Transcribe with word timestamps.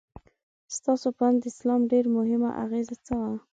ستاسو 0.75 1.07
په 1.17 1.23
اند 1.27 1.37
د 1.41 1.45
اسلام 1.51 1.81
ډېره 1.91 2.09
مهمه 2.17 2.49
اغیزه 2.63 2.95
څه 3.05 3.13
وه؟ 3.21 3.31